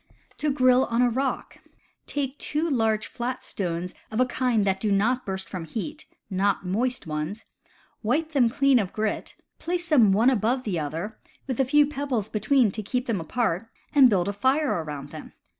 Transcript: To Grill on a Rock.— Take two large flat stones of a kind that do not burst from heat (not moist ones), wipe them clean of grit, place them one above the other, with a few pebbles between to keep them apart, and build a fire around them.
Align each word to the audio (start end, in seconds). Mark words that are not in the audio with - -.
To 0.39 0.51
Grill 0.51 0.85
on 0.85 1.03
a 1.03 1.11
Rock.— 1.11 1.59
Take 2.17 2.39
two 2.39 2.67
large 2.67 3.05
flat 3.05 3.43
stones 3.43 3.93
of 4.09 4.19
a 4.19 4.25
kind 4.25 4.65
that 4.65 4.79
do 4.79 4.91
not 4.91 5.27
burst 5.27 5.47
from 5.47 5.65
heat 5.65 6.07
(not 6.27 6.65
moist 6.65 7.05
ones), 7.05 7.45
wipe 8.01 8.29
them 8.29 8.49
clean 8.49 8.79
of 8.79 8.93
grit, 8.93 9.35
place 9.59 9.87
them 9.87 10.11
one 10.11 10.31
above 10.31 10.63
the 10.63 10.79
other, 10.79 11.19
with 11.45 11.59
a 11.59 11.65
few 11.65 11.85
pebbles 11.85 12.29
between 12.29 12.71
to 12.71 12.81
keep 12.81 13.05
them 13.05 13.21
apart, 13.21 13.69
and 13.93 14.09
build 14.09 14.27
a 14.27 14.33
fire 14.33 14.73
around 14.83 15.09
them. 15.11 15.33